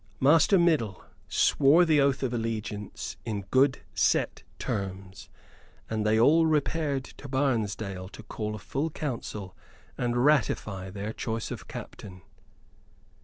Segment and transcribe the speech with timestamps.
[0.19, 5.29] Master Middle swore the oath of allegiance in good set terms,
[5.91, 9.55] and they all repaired to Barnesdale to call a full council
[9.99, 12.23] and ratify their choice of captain.